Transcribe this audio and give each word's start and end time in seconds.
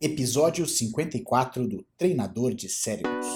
Episódio 0.00 0.64
54 0.64 1.66
do 1.66 1.84
Treinador 1.96 2.54
de 2.54 2.68
Cérebros. 2.68 3.26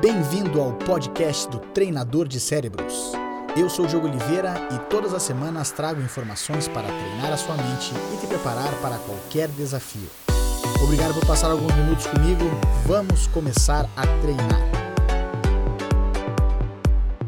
Bem-vindo 0.00 0.60
ao 0.60 0.72
podcast 0.74 1.48
do 1.48 1.58
Treinador 1.58 2.28
de 2.28 2.38
Cérebros. 2.38 3.10
Eu 3.58 3.68
sou 3.68 3.86
o 3.86 3.88
Diogo 3.88 4.06
Oliveira 4.06 4.54
e 4.72 4.88
todas 4.88 5.12
as 5.12 5.24
semanas 5.24 5.72
trago 5.72 6.00
informações 6.00 6.68
para 6.68 6.86
treinar 6.86 7.32
a 7.32 7.36
sua 7.36 7.56
mente 7.56 7.92
e 8.14 8.20
te 8.20 8.28
preparar 8.28 8.72
para 8.80 8.98
qualquer 8.98 9.48
desafio. 9.48 10.08
Obrigado 10.80 11.14
por 11.14 11.26
passar 11.26 11.50
alguns 11.50 11.74
minutos 11.74 12.06
comigo. 12.06 12.44
Vamos 12.86 13.26
começar 13.26 13.90
a 13.96 14.06
treinar. 14.20 14.60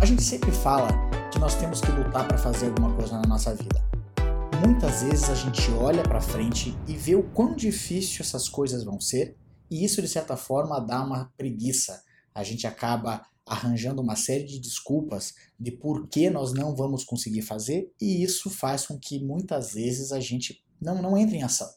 A 0.00 0.06
gente 0.06 0.22
sempre 0.22 0.52
fala 0.52 0.86
que 1.32 1.40
nós 1.40 1.56
temos 1.56 1.80
que 1.80 1.90
lutar 1.90 2.28
para 2.28 2.38
fazer 2.38 2.66
alguma 2.66 2.94
coisa 2.94 3.20
na 3.20 3.26
nossa 3.26 3.52
vida 3.52 3.85
muitas 4.60 5.02
vezes 5.02 5.28
a 5.28 5.34
gente 5.34 5.70
olha 5.72 6.02
para 6.02 6.20
frente 6.20 6.74
e 6.86 6.94
vê 6.94 7.14
o 7.14 7.22
quão 7.22 7.54
difícil 7.54 8.22
essas 8.22 8.48
coisas 8.48 8.84
vão 8.84 9.00
ser, 9.00 9.36
e 9.70 9.84
isso 9.84 10.00
de 10.00 10.08
certa 10.08 10.36
forma 10.36 10.80
dá 10.80 11.02
uma 11.02 11.32
preguiça. 11.36 12.02
A 12.34 12.42
gente 12.42 12.66
acaba 12.66 13.26
arranjando 13.44 14.00
uma 14.00 14.16
série 14.16 14.44
de 14.44 14.58
desculpas 14.58 15.34
de 15.58 15.70
por 15.70 16.08
que 16.08 16.30
nós 16.30 16.52
não 16.52 16.74
vamos 16.74 17.04
conseguir 17.04 17.42
fazer, 17.42 17.92
e 18.00 18.22
isso 18.22 18.48
faz 18.48 18.86
com 18.86 18.98
que 18.98 19.22
muitas 19.22 19.74
vezes 19.74 20.12
a 20.12 20.20
gente 20.20 20.64
não, 20.80 21.02
não 21.02 21.18
entre 21.18 21.36
em 21.36 21.42
ação. 21.42 21.68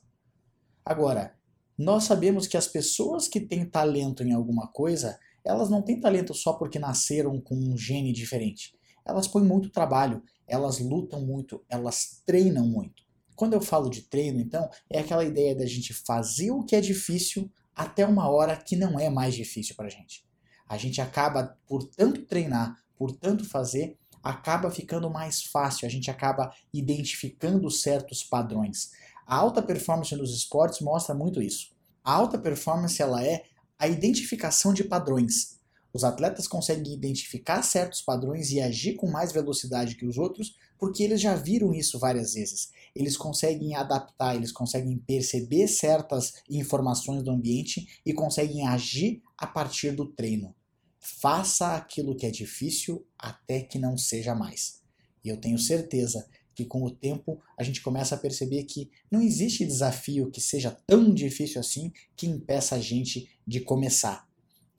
Agora, 0.85 1.35
nós 1.77 2.05
sabemos 2.05 2.47
que 2.47 2.57
as 2.57 2.67
pessoas 2.67 3.27
que 3.27 3.39
têm 3.39 3.65
talento 3.65 4.23
em 4.23 4.33
alguma 4.33 4.67
coisa, 4.67 5.19
elas 5.43 5.69
não 5.69 5.81
têm 5.81 5.99
talento 5.99 6.33
só 6.33 6.53
porque 6.53 6.79
nasceram 6.79 7.39
com 7.41 7.55
um 7.55 7.77
gene 7.77 8.13
diferente. 8.13 8.78
Elas 9.09 9.27
põem 9.27 9.43
muito 9.43 9.69
trabalho, 9.69 10.23
elas 10.47 10.79
lutam 10.79 11.21
muito, 11.21 11.63
elas 11.69 12.21
treinam 12.25 12.65
muito. 12.65 13.03
Quando 13.35 13.53
eu 13.53 13.61
falo 13.61 13.89
de 13.89 14.01
treino, 14.01 14.39
então, 14.39 14.69
é 14.89 14.99
aquela 14.99 15.23
ideia 15.23 15.55
da 15.55 15.65
gente 15.65 15.93
fazer 15.93 16.51
o 16.51 16.63
que 16.63 16.75
é 16.75 16.81
difícil 16.81 17.49
até 17.75 18.05
uma 18.05 18.29
hora 18.29 18.57
que 18.57 18.75
não 18.75 18.99
é 18.99 19.09
mais 19.09 19.33
difícil 19.33 19.75
para 19.75 19.87
a 19.87 19.89
gente. 19.89 20.25
A 20.67 20.77
gente 20.77 20.99
acaba, 20.99 21.57
por 21.65 21.83
tanto 21.83 22.23
treinar, 22.23 22.75
por 22.97 23.11
tanto 23.11 23.45
fazer, 23.45 23.97
acaba 24.21 24.69
ficando 24.69 25.09
mais 25.09 25.43
fácil, 25.43 25.87
a 25.87 25.89
gente 25.89 26.11
acaba 26.11 26.53
identificando 26.73 27.71
certos 27.71 28.23
padrões. 28.23 28.91
A 29.25 29.35
alta 29.35 29.61
performance 29.61 30.13
nos 30.15 30.35
esportes 30.35 30.81
mostra 30.81 31.15
muito 31.15 31.41
isso. 31.41 31.71
A 32.03 32.13
alta 32.13 32.37
performance 32.37 33.01
ela 33.01 33.23
é 33.23 33.43
a 33.77 33.87
identificação 33.87 34.73
de 34.73 34.83
padrões. 34.83 35.58
Os 35.93 36.03
atletas 36.03 36.47
conseguem 36.47 36.93
identificar 36.93 37.63
certos 37.63 38.01
padrões 38.01 38.51
e 38.51 38.61
agir 38.61 38.95
com 38.95 39.09
mais 39.09 39.31
velocidade 39.31 39.95
que 39.95 40.05
os 40.05 40.17
outros 40.17 40.55
porque 40.79 41.03
eles 41.03 41.19
já 41.19 41.35
viram 41.35 41.73
isso 41.73 41.99
várias 41.99 42.33
vezes. 42.33 42.71
Eles 42.95 43.17
conseguem 43.17 43.75
adaptar, 43.75 44.35
eles 44.35 44.51
conseguem 44.51 44.97
perceber 44.97 45.67
certas 45.67 46.41
informações 46.49 47.21
do 47.21 47.31
ambiente 47.31 47.99
e 48.05 48.13
conseguem 48.13 48.65
agir 48.65 49.21
a 49.37 49.45
partir 49.45 49.91
do 49.91 50.05
treino. 50.05 50.55
Faça 50.99 51.75
aquilo 51.75 52.15
que 52.15 52.25
é 52.25 52.31
difícil 52.31 53.05
até 53.17 53.61
que 53.61 53.77
não 53.77 53.97
seja 53.97 54.33
mais. 54.33 54.81
E 55.23 55.27
eu 55.27 55.37
tenho 55.37 55.59
certeza 55.59 56.25
que 56.55 56.65
com 56.65 56.83
o 56.83 56.91
tempo 56.91 57.41
a 57.57 57.63
gente 57.63 57.81
começa 57.81 58.15
a 58.15 58.17
perceber 58.17 58.63
que 58.63 58.89
não 59.11 59.21
existe 59.21 59.65
desafio 59.65 60.31
que 60.31 60.41
seja 60.41 60.71
tão 60.87 61.13
difícil 61.13 61.59
assim 61.59 61.91
que 62.15 62.27
impeça 62.27 62.75
a 62.75 62.79
gente 62.79 63.29
de 63.45 63.61
começar 63.61 64.28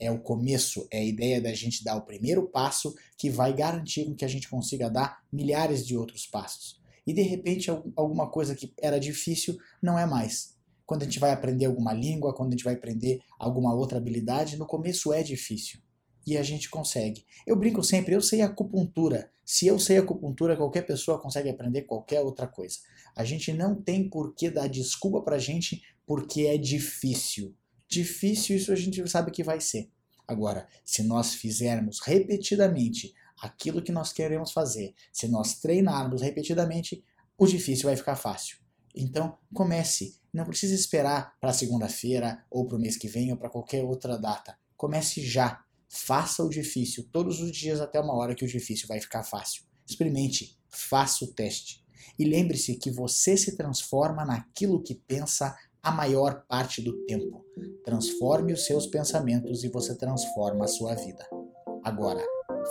é 0.00 0.10
o 0.10 0.18
começo, 0.18 0.88
é 0.90 0.98
a 0.98 1.04
ideia 1.04 1.40
da 1.40 1.52
gente 1.52 1.84
dar 1.84 1.96
o 1.96 2.06
primeiro 2.06 2.48
passo 2.48 2.94
que 3.18 3.28
vai 3.28 3.52
garantir 3.52 4.12
que 4.14 4.24
a 4.24 4.28
gente 4.28 4.48
consiga 4.48 4.88
dar 4.88 5.22
milhares 5.30 5.86
de 5.86 5.96
outros 5.96 6.26
passos. 6.26 6.80
E 7.06 7.12
de 7.12 7.22
repente 7.22 7.70
alguma 7.70 8.30
coisa 8.30 8.54
que 8.54 8.72
era 8.80 8.98
difícil 8.98 9.58
não 9.82 9.98
é 9.98 10.06
mais. 10.06 10.56
Quando 10.86 11.02
a 11.02 11.04
gente 11.04 11.20
vai 11.20 11.30
aprender 11.30 11.66
alguma 11.66 11.92
língua, 11.92 12.34
quando 12.34 12.48
a 12.48 12.52
gente 12.52 12.64
vai 12.64 12.74
aprender 12.74 13.20
alguma 13.38 13.74
outra 13.74 13.98
habilidade, 13.98 14.56
no 14.56 14.66
começo 14.66 15.12
é 15.12 15.22
difícil. 15.22 15.80
E 16.26 16.36
a 16.36 16.42
gente 16.42 16.68
consegue. 16.68 17.24
Eu 17.46 17.56
brinco 17.56 17.82
sempre, 17.82 18.14
eu 18.14 18.20
sei 18.20 18.40
acupuntura. 18.40 19.30
Se 19.44 19.66
eu 19.66 19.78
sei 19.78 19.98
acupuntura, 19.98 20.56
qualquer 20.56 20.82
pessoa 20.82 21.20
consegue 21.20 21.48
aprender 21.48 21.82
qualquer 21.82 22.20
outra 22.20 22.46
coisa. 22.46 22.78
A 23.16 23.24
gente 23.24 23.52
não 23.52 23.74
tem 23.74 24.08
por 24.08 24.34
que 24.34 24.50
dar 24.50 24.68
desculpa 24.68 25.22
pra 25.22 25.38
gente 25.38 25.82
porque 26.06 26.42
é 26.42 26.56
difícil 26.56 27.54
difícil 27.90 28.56
isso 28.56 28.72
a 28.72 28.76
gente 28.76 29.06
sabe 29.10 29.30
que 29.30 29.42
vai 29.42 29.60
ser. 29.60 29.90
Agora, 30.26 30.68
se 30.84 31.02
nós 31.02 31.34
fizermos 31.34 31.98
repetidamente 32.00 33.12
aquilo 33.42 33.82
que 33.82 33.90
nós 33.90 34.12
queremos 34.12 34.52
fazer, 34.52 34.94
se 35.12 35.26
nós 35.26 35.58
treinarmos 35.58 36.22
repetidamente, 36.22 37.02
o 37.36 37.46
difícil 37.46 37.86
vai 37.86 37.96
ficar 37.96 38.14
fácil. 38.14 38.58
Então, 38.94 39.36
comece. 39.52 40.20
Não 40.32 40.44
precisa 40.44 40.74
esperar 40.74 41.36
para 41.40 41.52
segunda-feira, 41.52 42.44
ou 42.48 42.64
para 42.66 42.76
o 42.76 42.80
mês 42.80 42.96
que 42.96 43.08
vem, 43.08 43.32
ou 43.32 43.36
para 43.36 43.50
qualquer 43.50 43.82
outra 43.82 44.16
data. 44.16 44.56
Comece 44.76 45.24
já. 45.24 45.64
Faça 45.88 46.44
o 46.44 46.48
difícil 46.48 47.08
todos 47.10 47.40
os 47.40 47.50
dias 47.50 47.80
até 47.80 47.98
uma 48.00 48.14
hora 48.14 48.34
que 48.34 48.44
o 48.44 48.48
difícil 48.48 48.86
vai 48.86 49.00
ficar 49.00 49.24
fácil. 49.24 49.64
Experimente, 49.88 50.56
faça 50.68 51.24
o 51.24 51.32
teste. 51.32 51.84
E 52.16 52.24
lembre-se 52.24 52.76
que 52.76 52.90
você 52.90 53.36
se 53.36 53.56
transforma 53.56 54.24
naquilo 54.24 54.82
que 54.82 54.94
pensa 54.94 55.56
a 55.82 55.90
maior 55.90 56.44
parte 56.48 56.82
do 56.82 57.04
tempo. 57.06 57.44
Transforme 57.84 58.52
os 58.52 58.64
seus 58.64 58.86
pensamentos 58.86 59.64
e 59.64 59.68
você 59.68 59.96
transforma 59.96 60.64
a 60.64 60.68
sua 60.68 60.94
vida. 60.94 61.26
Agora, 61.82 62.22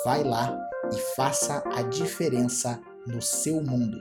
vai 0.04 0.24
lá 0.24 0.58
e 0.94 0.98
faça 1.16 1.64
a 1.76 1.82
diferença 1.82 2.82
no 3.08 3.22
seu 3.22 3.64
mundo. 3.64 4.00